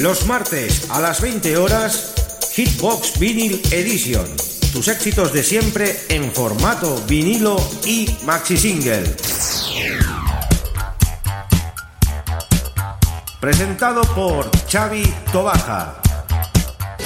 [0.00, 2.14] Los martes a las 20 horas,
[2.54, 4.24] Hitbox Vinyl Edition.
[4.72, 9.04] Tus éxitos de siempre en formato vinilo y maxi single.
[13.40, 15.02] Presentado por Xavi
[15.32, 16.00] Tobaja.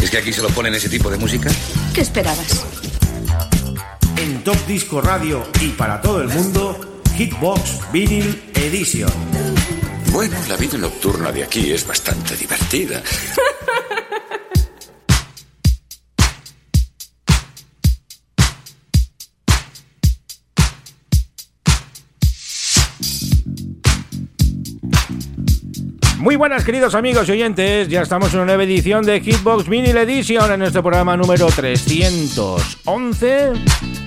[0.01, 1.51] ¿Es que aquí se lo ponen ese tipo de música?
[1.93, 2.65] ¿Qué esperabas?
[4.19, 9.84] En Top Disco Radio y para todo el mundo, Hitbox Vinyl Edition.
[10.15, 13.03] Bueno, la vida nocturna de aquí es bastante divertida.
[26.18, 29.96] Muy buenas queridos amigos y oyentes, ya estamos en una nueva edición de Hitbox Vinyl
[29.96, 34.03] Edition en nuestro programa número 311.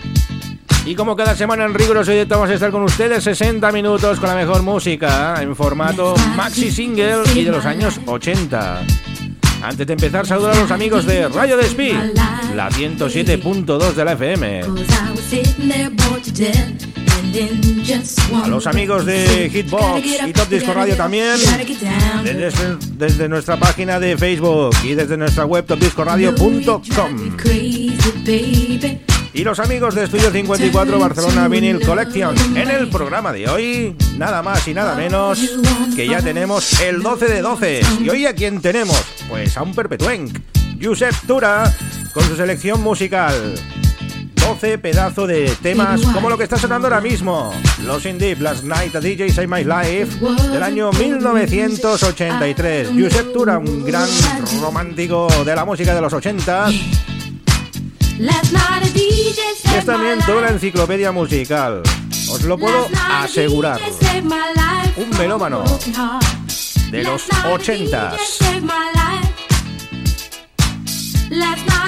[0.87, 4.29] Y como cada semana en riguroso directo vamos a estar con ustedes 60 minutos con
[4.29, 8.83] la mejor música en formato maxi single y de los años 80.
[9.63, 11.91] Antes de empezar, saludar a los amigos de Radio Despí,
[12.55, 14.61] la 107.2 de la FM.
[18.41, 21.35] A los amigos de Hitbox y Top Disco Radio también,
[22.97, 27.38] desde nuestra página de Facebook y desde nuestra web topdiscoradio.com.
[29.33, 32.36] Y los amigos de Estudio 54 Barcelona Vinyl Collection.
[32.58, 35.39] En el programa de hoy, nada más y nada menos
[35.95, 37.81] que ya tenemos el 12 de 12.
[38.02, 39.00] ¿Y hoy a quién tenemos?
[39.30, 40.39] Pues a un perpetuenc,
[40.81, 41.72] Josep Tura,
[42.14, 43.56] con su selección musical.
[44.36, 47.53] 12 pedazos de temas como lo que está sonando ahora mismo.
[47.86, 50.17] Los Deep, Last Night a DJ Save My Life
[50.52, 52.89] del año 1983.
[52.97, 54.08] Josep Tura, un gran
[54.62, 56.69] romántico de la música de los 80.
[59.75, 61.83] Es también toda la enciclopedia musical.
[62.29, 63.79] Os lo puedo asegurar.
[64.97, 65.63] Un melómano
[66.91, 68.15] de los 80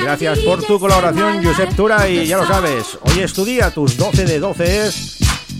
[0.02, 4.40] Gracias por tu colaboración, Josep Tura, y ya lo sabes, hoy estudia tus 12 de
[4.40, 4.92] 12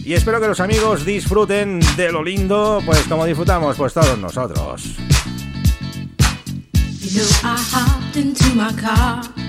[0.06, 4.84] y espero que los amigos disfruten de lo lindo, pues como disfrutamos pues todos nosotros.
[7.12, 7.56] You know,
[9.36, 9.49] I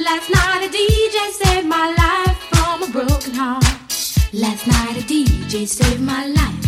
[0.00, 3.62] Last night a DJ saved my life from a broken heart.
[4.32, 6.64] Last night a DJ saved my life.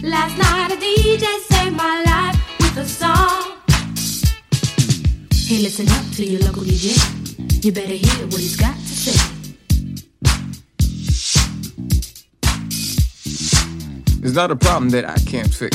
[0.00, 3.58] Last night a DJ saved my life with a song.
[5.48, 7.64] Hey, listen up to your local DJ.
[7.64, 9.18] You better hear what he's got to say.
[14.22, 15.74] It's not a problem that I can't fix.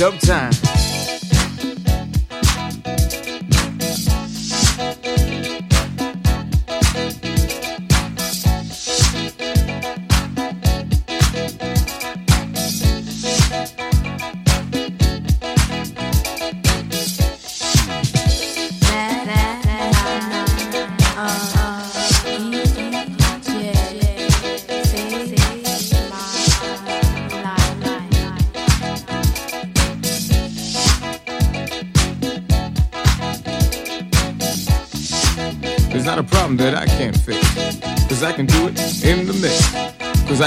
[0.00, 0.69] dope time.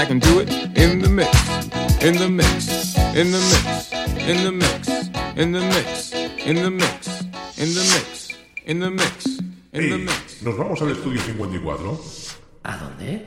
[0.04, 1.32] I can do it in the mix.
[2.04, 2.94] In the mix.
[3.16, 3.88] In the mix.
[4.28, 5.08] In the mix.
[5.34, 6.12] In the mix.
[6.44, 7.08] In the mix.
[7.56, 8.28] In the mix.
[8.66, 9.40] In the mix.
[9.72, 10.42] In the mix.
[10.42, 12.00] ¿Nos vamos al estudio 54?
[12.64, 13.24] ¿A dónde?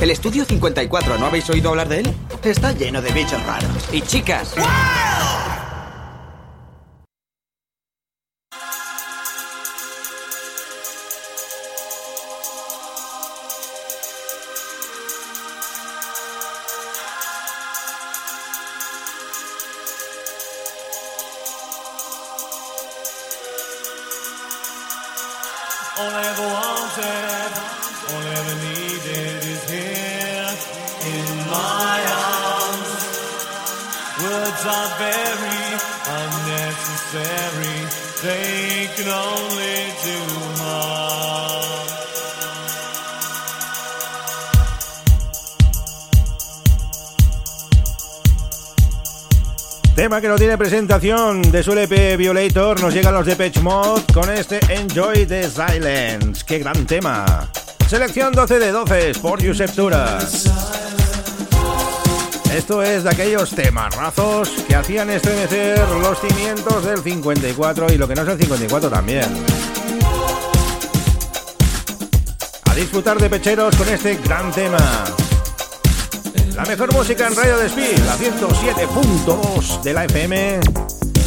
[0.00, 2.14] El estudio 54, ¿no habéis oído hablar de él?
[2.42, 3.70] Está lleno de bichos raros.
[3.92, 4.56] Y chicas.
[49.94, 54.04] Tema que no tiene presentación de su LP Violator, nos llegan los de Pitch Mode
[54.14, 56.42] con este Enjoy the Silence.
[56.46, 57.50] ¡Qué gran tema!
[57.86, 60.51] Selección 12 de 12 por Josep Turas.
[62.54, 68.14] Esto es de aquellos temarrazos que hacían estremecer los cimientos del 54 y lo que
[68.14, 69.24] no es el 54 también.
[72.70, 74.76] A disfrutar de pecheros con este gran tema.
[76.54, 80.60] La mejor música en Radio Despí, la 107.2 de la FM,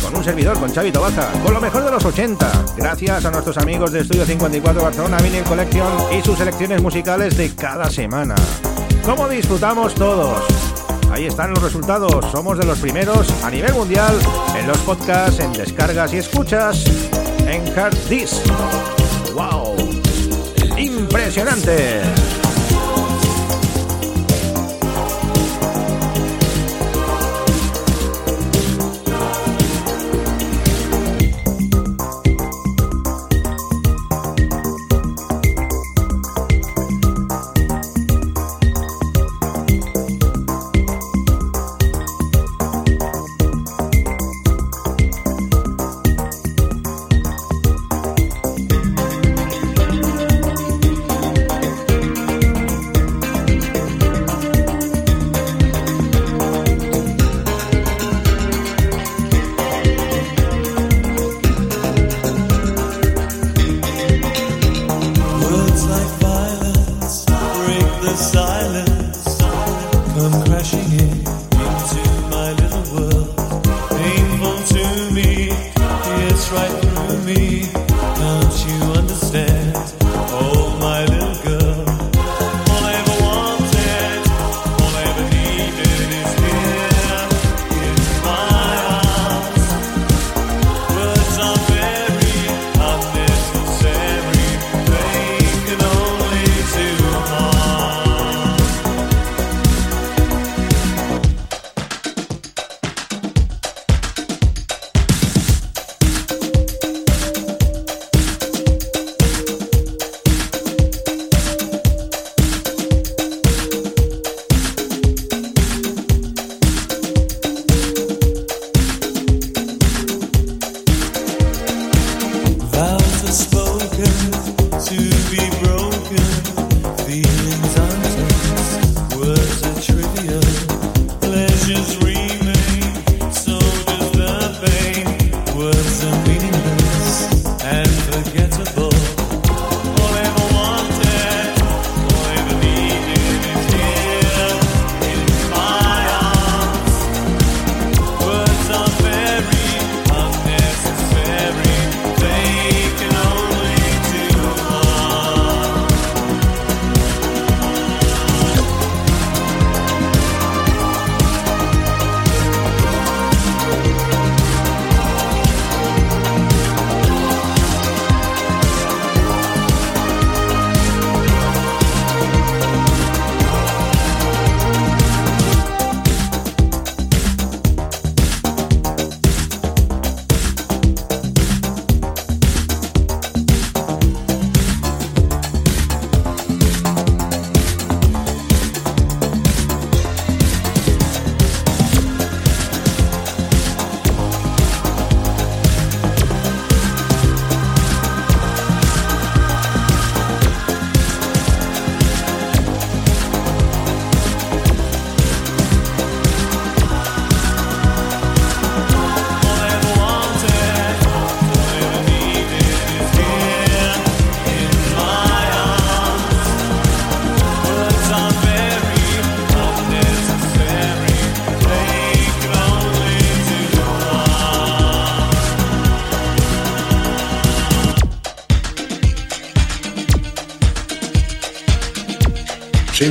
[0.03, 3.57] con un servidor, con Xavi Baja, con lo mejor de los 80, gracias a nuestros
[3.57, 8.35] amigos de Estudio 54 Barcelona Vinyl Collection y sus selecciones musicales de cada semana.
[9.03, 10.54] ¿Cómo disfrutamos todos?
[11.15, 14.13] Ahí están los resultados, somos de los primeros a nivel mundial
[14.53, 16.83] en los podcasts, en descargas y escuchas,
[17.47, 18.45] en Hard Disk.
[19.33, 19.77] ¡Wow!
[20.77, 22.01] ¡Impresionante!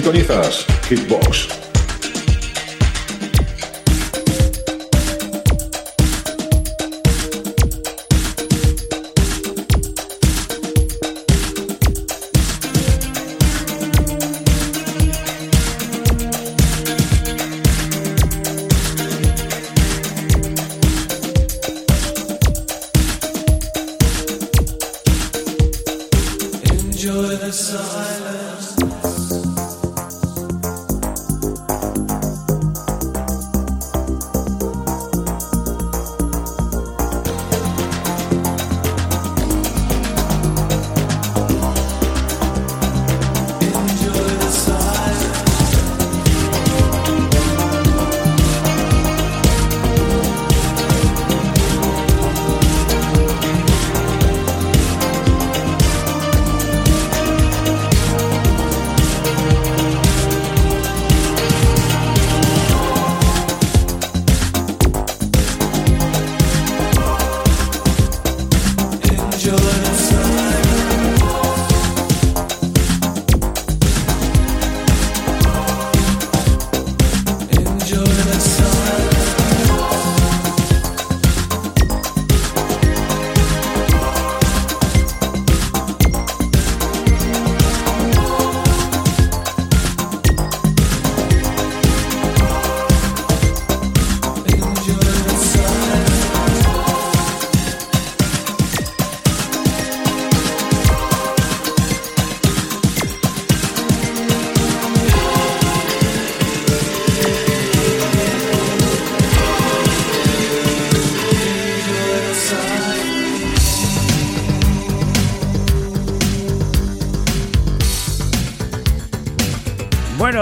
[0.04, 1.23] Sintonizas Hitbox.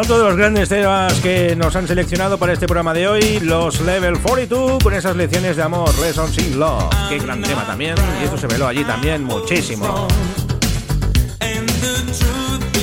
[0.02, 3.80] Otro de los grandes temas que nos han seleccionado para este programa de hoy, los
[3.82, 6.90] Level 42, con esas lecciones de amor, Lessons in Love.
[7.08, 10.08] Qué gran tema también, y esto se veló allí también muchísimo.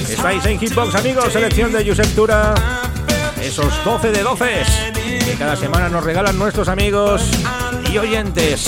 [0.09, 2.07] Estáis en Hitbox, amigos, selección de Josep.
[3.41, 4.63] Esos 12 de 12
[5.25, 7.29] que cada semana nos regalan nuestros amigos
[7.91, 8.65] y oyentes.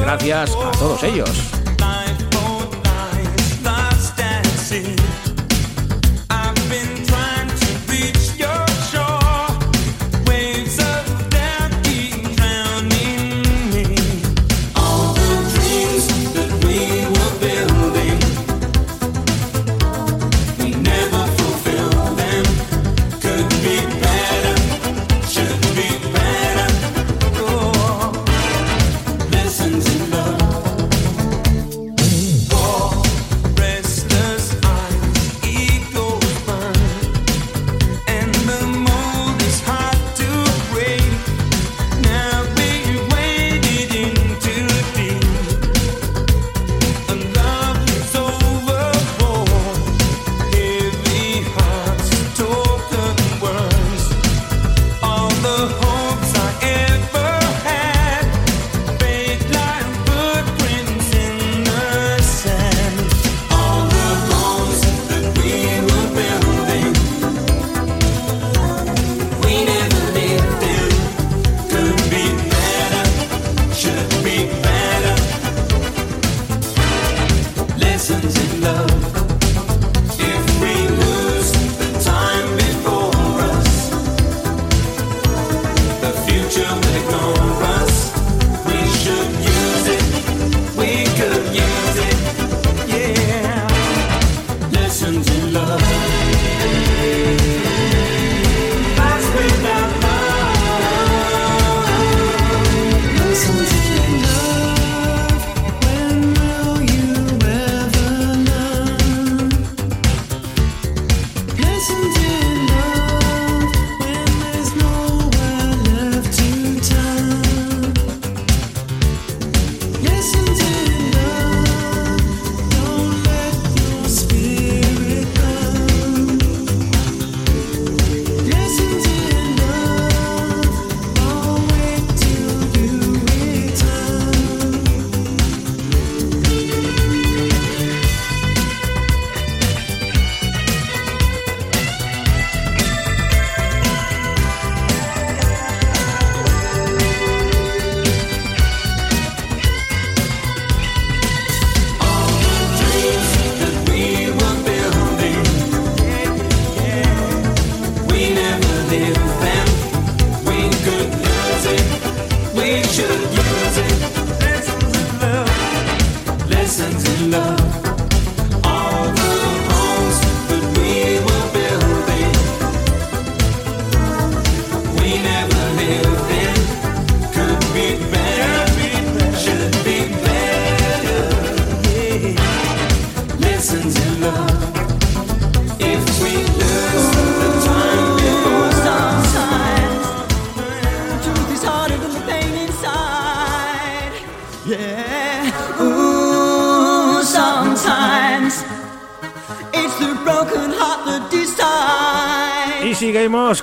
[0.00, 1.63] Gracias a todos ellos.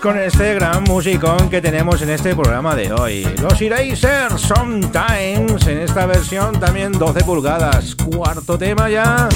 [0.02, 3.24] Con este gran musicón que tenemos en este programa de hoy.
[3.40, 7.96] Los Erasers Sometimes, en esta versión también 12 pulgadas.
[7.96, 9.30] Cuarto tema ya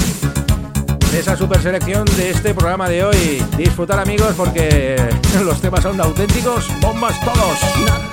[1.12, 3.42] de esa super selección de este programa de hoy.
[3.56, 4.96] Disfrutar amigos porque
[5.44, 8.05] los temas son auténticos bombas todos.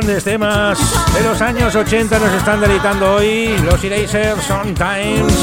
[0.00, 0.78] Grandes temas
[1.12, 3.58] de los años 80 nos están deleitando hoy.
[3.64, 5.34] Los Erasers Sometimes.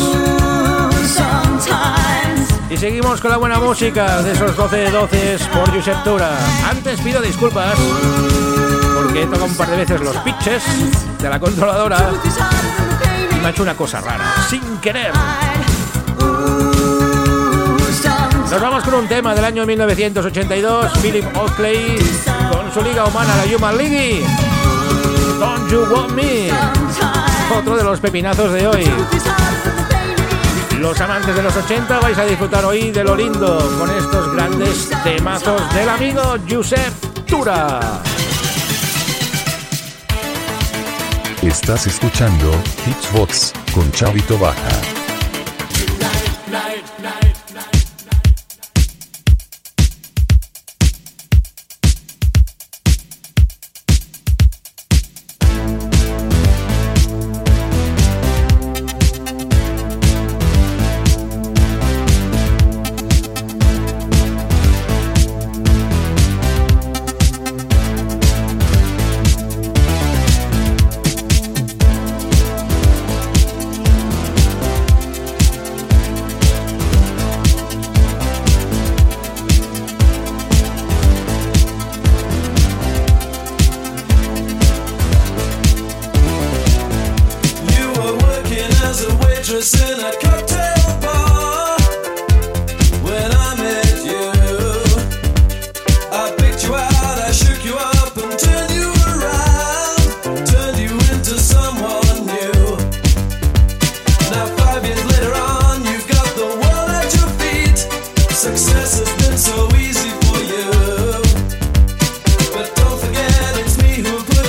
[2.69, 6.37] Y seguimos con la buena música de esos 12 de 12 por Josep Tura.
[6.69, 7.77] Antes pido disculpas
[8.95, 10.63] porque he tocado un par de veces los pitches
[11.21, 12.11] de la controladora
[13.31, 15.11] y me ha hecho una cosa rara, sin querer.
[18.49, 21.97] Nos vamos con un tema del año 1982, Philip Oakley,
[22.75, 24.21] su liga humana, la Human League.
[25.39, 26.49] Don't You Want Me,
[27.57, 28.85] otro de los pepinazos de hoy.
[30.81, 34.89] Los amantes de los 80 vais a disfrutar hoy de lo lindo con estos grandes
[35.05, 36.93] temazos del amigo Josep
[37.25, 38.01] Tura.
[41.43, 42.51] Estás escuchando
[42.85, 44.94] Hitchbox con Chavito Baja.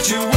[0.09, 0.36] You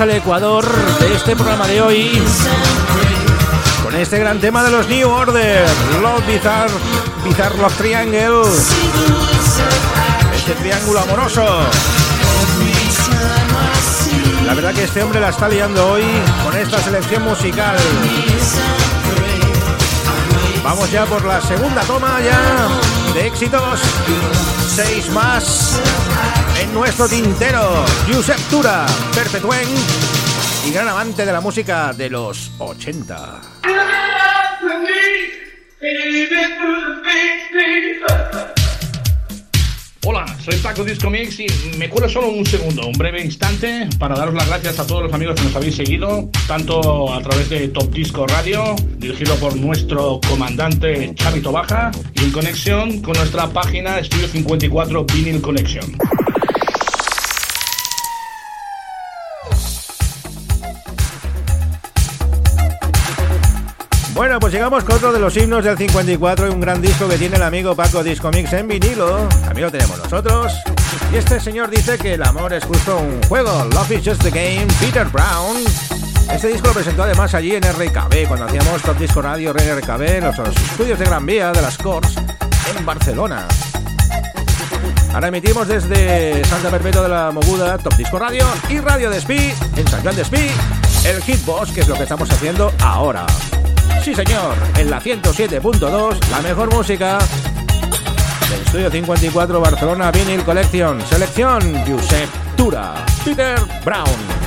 [0.00, 0.64] al Ecuador
[0.98, 2.22] de este programa de hoy
[3.82, 5.66] con este gran tema de los New Order,
[6.00, 6.72] Love Bizarre,
[7.24, 8.46] Bizarre Love
[10.34, 11.44] este triángulo amoroso.
[14.46, 16.04] La verdad que este hombre la está liando hoy
[16.44, 17.76] con esta selección musical.
[20.64, 22.68] Vamos ya por la segunda toma ya
[23.12, 23.80] de éxitos.
[24.74, 25.78] Seis más
[26.72, 27.84] nuestro tintero.
[28.12, 29.68] Josep Tura, Perpetuen
[30.66, 33.40] y gran amante de la música de los 80.
[40.06, 44.16] Hola, soy Paco Disco Mix y me cuelo solo un segundo, un breve instante para
[44.16, 47.68] daros las gracias a todos los amigos que nos habéis seguido, tanto a través de
[47.68, 53.98] Top Disco Radio, dirigido por nuestro comandante Chavito Baja, y en conexión con nuestra página
[53.98, 55.96] Estudio 54 Vinyl Connection.
[64.20, 67.16] Bueno, pues llegamos con otro de los himnos del 54 y un gran disco que
[67.16, 69.26] tiene el amigo Paco Disco Mix en vinilo.
[69.46, 70.52] También lo tenemos nosotros.
[71.10, 73.64] Y este señor dice que el amor es justo un juego.
[73.72, 74.66] Love is just a game.
[74.78, 75.56] Peter Brown.
[76.30, 80.24] Este disco lo presentó además allí en RKB, cuando hacíamos Top Disco Radio RKB, en
[80.24, 82.14] los estudios de Gran Vía de las Corts,
[82.76, 83.48] en Barcelona.
[85.14, 89.88] Ahora emitimos desde Santa Perpetua de la Moguda, Top Disco Radio y Radio Despí, en
[89.88, 90.46] San Juan Despí,
[91.06, 93.24] el Hitbox, que es lo que estamos haciendo ahora.
[94.02, 97.18] Sí, señor, en la 107.2, la mejor música
[98.50, 101.00] del Estudio 54 Barcelona Vinyl Collection.
[101.06, 104.39] Selección Josep Tura, Peter Brown.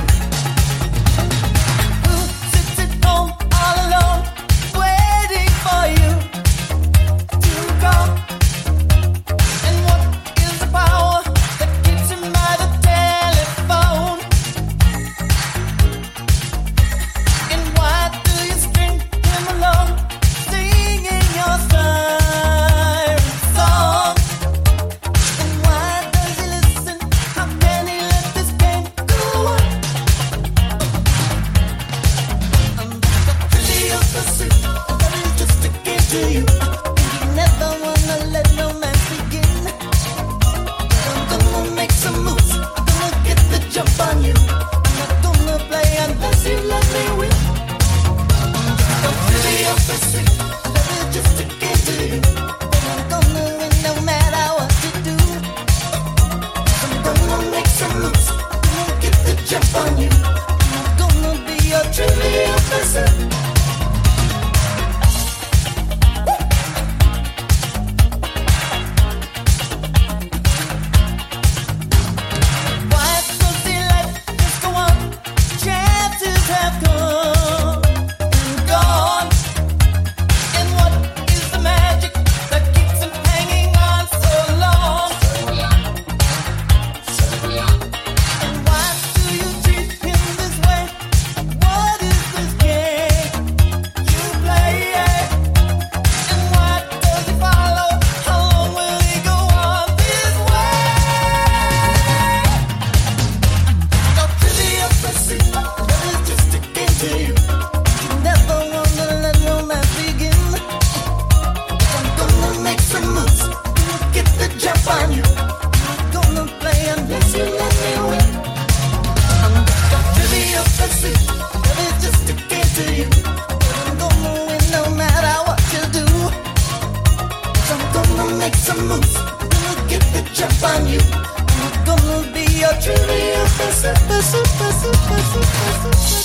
[132.80, 136.23] dreary, I'm so, so, so, so, so,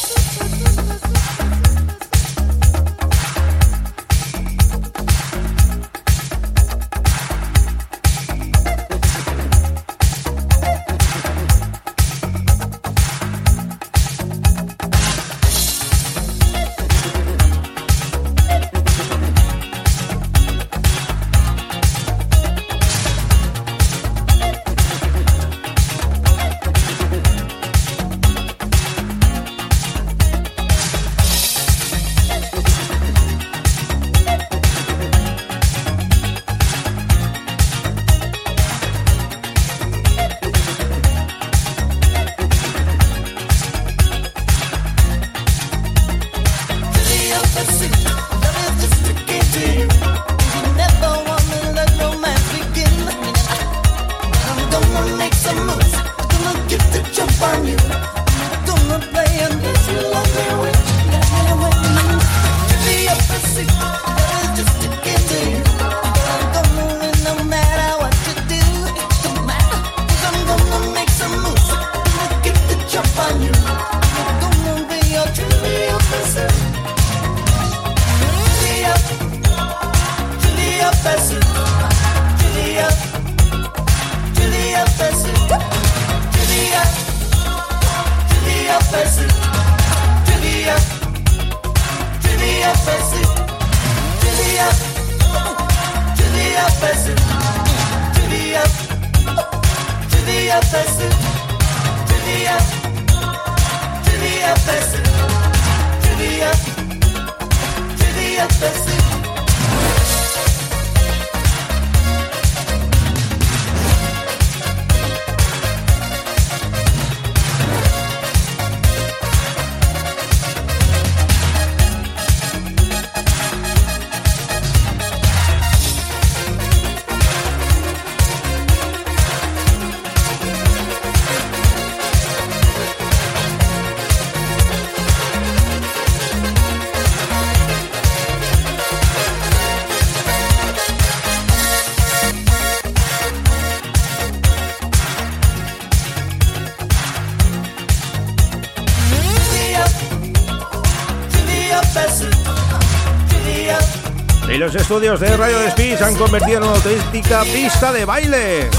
[154.90, 158.71] estudios de Radio Despí se han convertido en una auténtica pista de baile.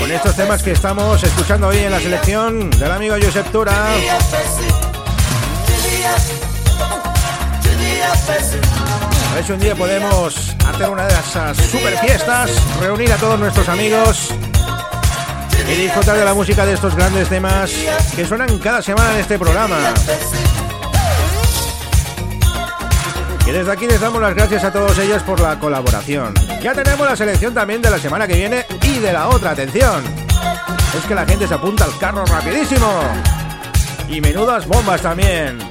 [0.00, 3.74] Con estos temas que estamos escuchando hoy en la selección del amigo Josep Tura.
[9.30, 13.38] A ver si un día podemos hacer una de esas super fiestas, reunir a todos
[13.38, 14.30] nuestros amigos
[15.70, 17.70] y disfrutar de la música de estos grandes temas
[18.16, 19.76] que suenan cada semana en este programa.
[23.54, 26.34] Desde aquí les damos las gracias a todos ellos por la colaboración.
[26.60, 30.02] Ya tenemos la selección también de la semana que viene y de la otra, atención.
[30.98, 32.88] Es que la gente se apunta al carro rapidísimo.
[34.08, 35.63] Y menudas bombas también.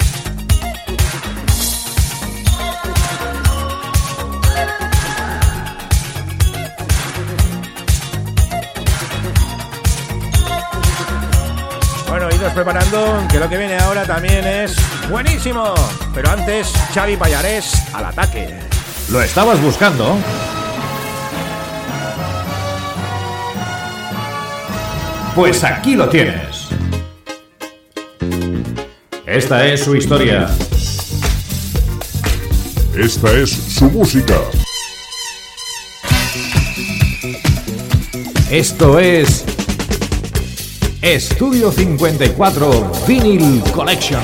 [12.54, 14.76] Preparando, que lo que viene ahora también es
[15.10, 15.74] buenísimo.
[16.14, 18.60] Pero antes, Xavi Payares al ataque.
[19.10, 20.18] ¿Lo estabas buscando?
[25.36, 26.68] Pues aquí lo tienes.
[29.26, 30.48] Esta es su historia.
[32.96, 34.36] Esta es su música.
[38.52, 39.44] Esto es
[41.04, 44.22] Estudio 54 Vinyl Collection.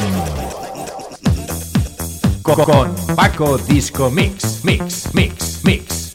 [2.42, 6.14] Co- Con Paco Disco Mix, Mix, Mix, Mix.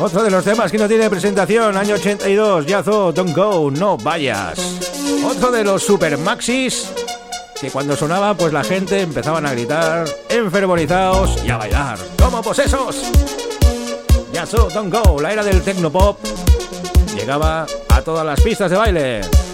[0.00, 4.58] Otro de los temas que no tiene presentación, año 82, Yazo, Don't Go, No Vayas.
[5.24, 6.88] Otro de los super maxis
[7.60, 13.02] que cuando sonaba pues la gente empezaban a gritar, enfervorizados y a bailar, como posesos.
[14.38, 16.16] Yazo, Don't Go, la era del tecnopop,
[17.12, 19.47] llegaba a todas las pistas de baile.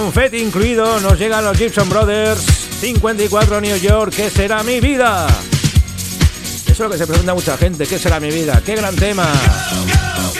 [0.00, 2.42] Confeti incluido nos llegan los Gibson Brothers
[2.80, 5.26] 54 New York, ¿qué será mi vida?
[6.66, 8.60] Eso es lo que se pregunta mucha gente, ¿qué será mi vida?
[8.62, 9.26] ¡Qué gran tema!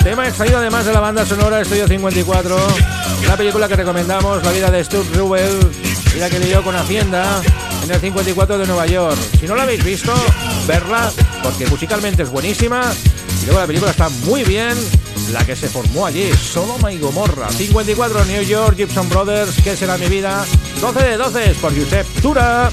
[0.02, 2.56] Tema extraído además de la banda sonora Estudio 54,
[3.26, 5.58] la película que recomendamos, La vida de Stuart Rubel
[6.18, 7.42] la que lidió con Hacienda
[7.82, 9.18] en el 54 de Nueva York.
[9.40, 10.14] Si no la habéis visto,
[10.66, 11.10] verla,
[11.42, 12.82] porque musicalmente es buenísima
[13.42, 14.76] y luego la película está muy bien.
[15.32, 17.50] La que se formó allí, Sodoma y Gomorra.
[17.50, 20.44] 54 New York, Gibson Brothers, ¿qué será mi vida?
[20.80, 22.70] 12 de 12 por Josep Tura.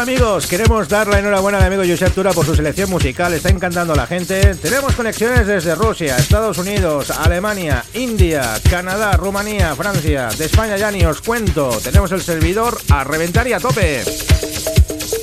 [0.00, 3.50] Amigos, queremos dar la enhorabuena a mi amigo Josep Tura por su selección musical, está
[3.50, 4.54] encantando a la gente.
[4.54, 10.30] Tenemos conexiones desde Rusia, Estados Unidos, Alemania, India, Canadá, Rumanía, Francia.
[10.38, 14.02] De España ya ni os cuento, tenemos el servidor a reventar y a tope.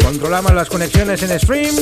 [0.03, 1.75] Controlamos las conexiones en stream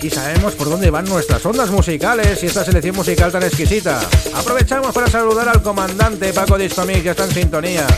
[0.00, 4.00] y sabemos por dónde van nuestras ondas musicales y esta selección musical tan exquisita.
[4.36, 7.88] Aprovechamos para saludar al comandante Paco Discomic que está en sintonía.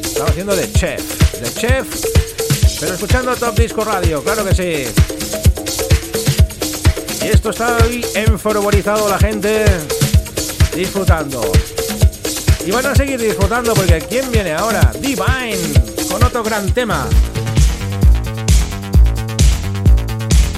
[0.00, 2.23] Estaba haciendo de chef, de chef,
[2.84, 4.92] pero escuchando Top Disco Radio, claro que sí.
[7.24, 9.64] Y esto está hoy enfervorizado la gente
[10.76, 11.50] disfrutando.
[12.66, 14.92] Y van a seguir disfrutando porque ¿quién viene ahora?
[15.00, 15.56] Divine,
[16.10, 17.06] con otro gran tema.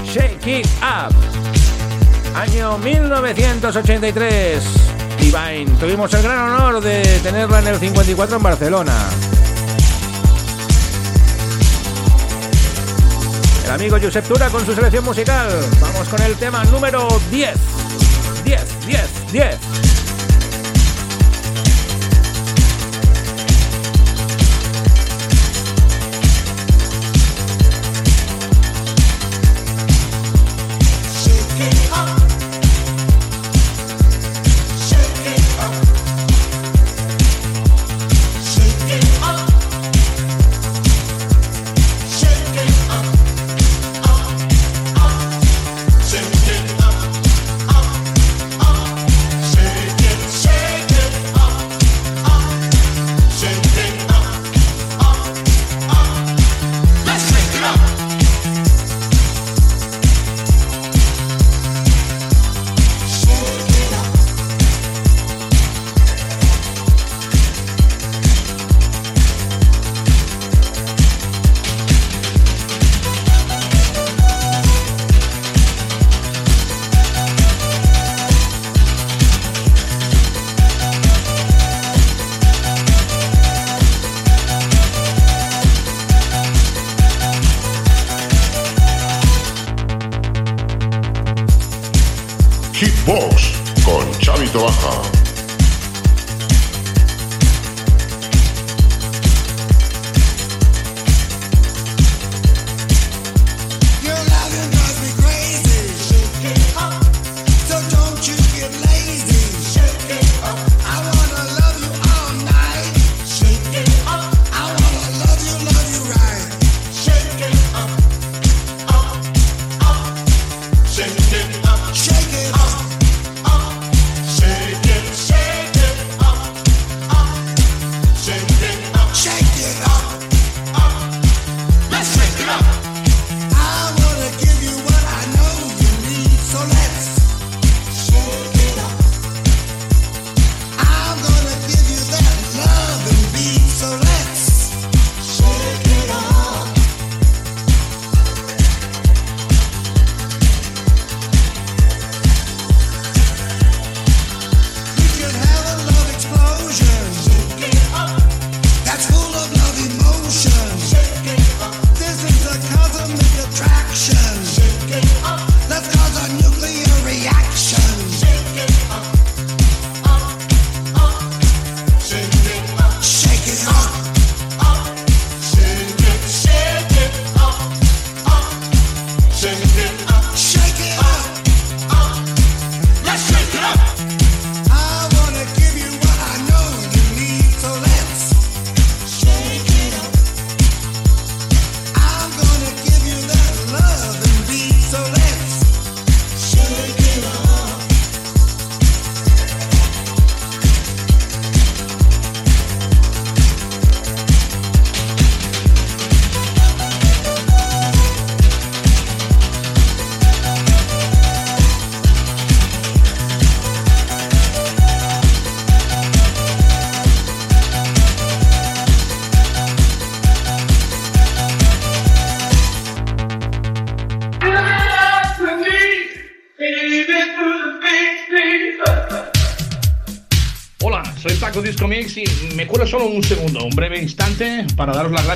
[0.04, 1.14] Shake It Up.
[2.34, 4.64] Año 1983.
[5.20, 5.78] Divine.
[5.78, 8.94] Tuvimos el gran honor de tenerla en el 54 en Barcelona.
[13.66, 15.48] El amigo Josep Tura con su selección musical.
[15.80, 17.50] Vamos con el tema número 10.
[18.44, 19.85] 10, 10, 10.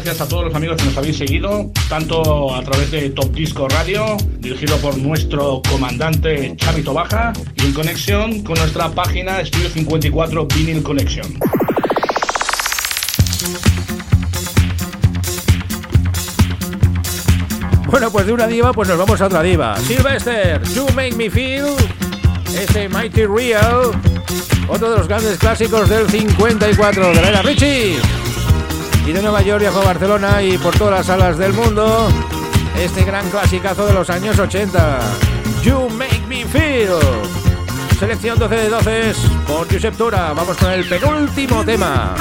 [0.03, 3.69] Gracias a todos los amigos que nos habéis seguido, tanto a través de Top Disco
[3.69, 10.47] Radio, dirigido por nuestro comandante Chavito Baja, y en conexión con nuestra página Estudio 54
[10.47, 11.39] Vinyl Connection.
[17.87, 19.77] Bueno, pues de una diva, pues nos vamos a otra diva.
[19.81, 21.67] Sylvester, You Make Me Feel,
[22.59, 23.91] ese Mighty Real,
[24.67, 28.20] otro de los grandes clásicos del 54 de la era Richie.
[29.07, 32.09] Y de Nueva York viajó a Barcelona y por todas las salas del mundo,
[32.79, 35.01] este gran clasicazo de los años 80.
[35.63, 36.91] You Make Me Feel.
[37.99, 39.13] Selección 12 de 12
[39.47, 40.33] por Josep Tura.
[40.33, 42.15] Vamos con el penúltimo tema.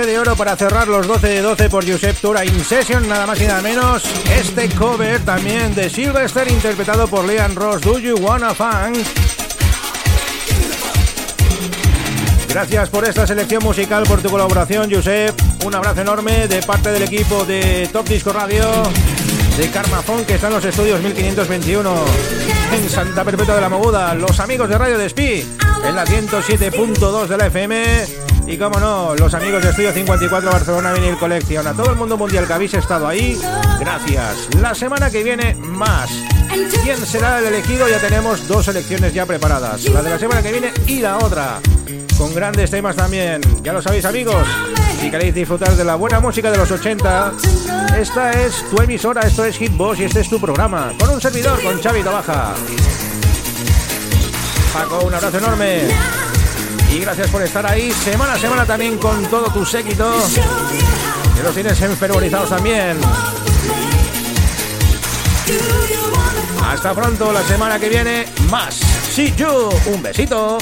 [0.00, 3.40] De oro para cerrar los 12 de 12 por Josep Tura In Session, nada más
[3.40, 4.02] y nada menos.
[4.36, 8.98] Este cover también de Sylvester, interpretado por Leon Ross, Do You Wanna Funk?
[12.48, 15.32] Gracias por esta selección musical, por tu colaboración, Josep.
[15.64, 18.64] Un abrazo enorme de parte del equipo de Top Disco Radio,
[19.56, 21.94] de Carmafón, que está en los estudios 1521,
[22.72, 24.12] en Santa Perpetua de la Moguda.
[24.14, 25.46] Los amigos de Radio Despí,
[25.84, 28.23] en la 107.2 de la FM.
[28.46, 31.66] Y como no, los amigos de Estudio 54 Barcelona Vinyl Collection.
[31.66, 33.40] A todo el mundo mundial que habéis estado ahí,
[33.80, 34.48] gracias.
[34.60, 36.10] La semana que viene, más.
[36.82, 37.88] ¿Quién será el elegido?
[37.88, 39.84] Ya tenemos dos selecciones ya preparadas.
[39.86, 41.60] La de la semana que viene y la otra.
[42.18, 43.40] Con grandes temas también.
[43.62, 44.46] Ya lo sabéis, amigos.
[45.00, 47.32] Si queréis disfrutar de la buena música de los 80,
[47.98, 50.92] esta es tu emisora, esto es Hitbox y este es tu programa.
[50.98, 52.54] Con un servidor, con Xavi Baja.
[54.72, 56.23] Paco, un abrazo enorme.
[56.94, 60.14] Y gracias por estar ahí semana a semana también con todo tu séquito.
[61.34, 62.96] Que los tienes enfervorizados también.
[66.64, 68.76] Hasta pronto, la semana que viene, más.
[69.10, 69.70] Sí, yo.
[69.86, 70.58] Un besito.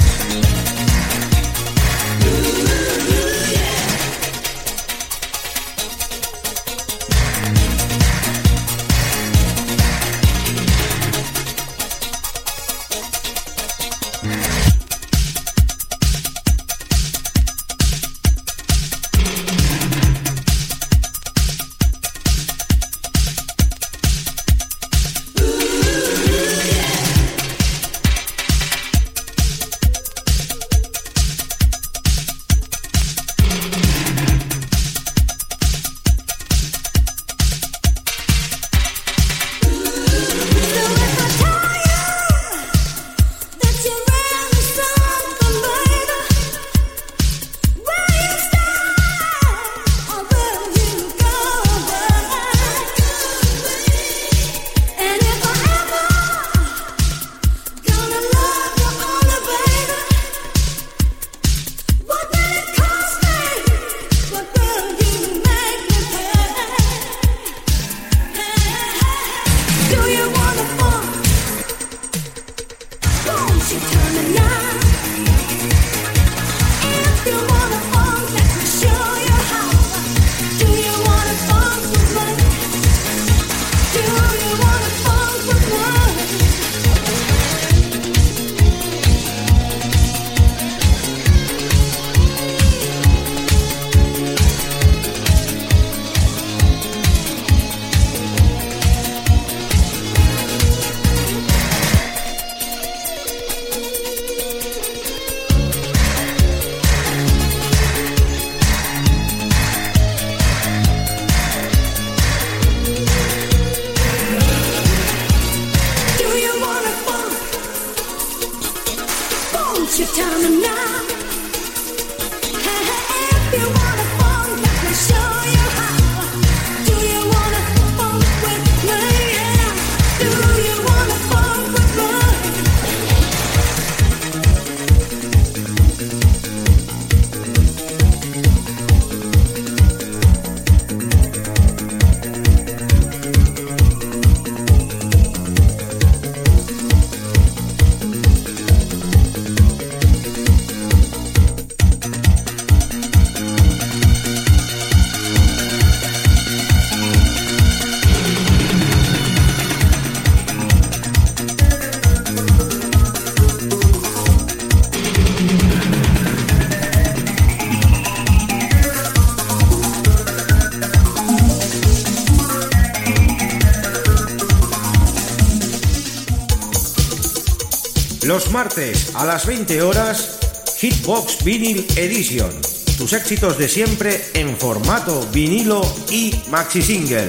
[178.53, 180.38] Martes a las 20 horas,
[180.78, 182.50] Hitbox Vinyl Edition.
[182.98, 185.80] Tus éxitos de siempre en formato vinilo
[186.11, 187.28] y maxi single.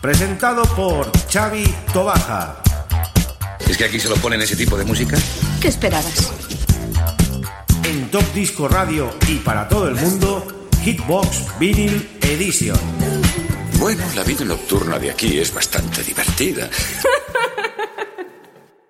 [0.00, 2.62] Presentado por Xavi Tobaja.
[3.68, 5.18] ¿Es que aquí se lo ponen ese tipo de música?
[5.60, 6.32] ¿Qué esperabas?
[7.84, 13.17] En Top Disco Radio y para todo el mundo, Hitbox Vinyl Edition.
[13.78, 16.68] Bueno, la vida nocturna de aquí es bastante divertida.